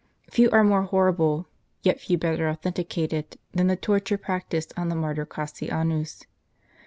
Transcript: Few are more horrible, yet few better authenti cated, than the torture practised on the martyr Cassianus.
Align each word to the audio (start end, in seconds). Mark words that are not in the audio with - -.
Few 0.31 0.49
are 0.49 0.63
more 0.63 0.81
horrible, 0.81 1.47
yet 1.83 2.01
few 2.01 2.17
better 2.17 2.51
authenti 2.51 2.83
cated, 2.87 3.37
than 3.51 3.67
the 3.67 3.75
torture 3.75 4.17
practised 4.17 4.73
on 4.75 4.89
the 4.89 4.95
martyr 4.95 5.27
Cassianus. 5.27 6.25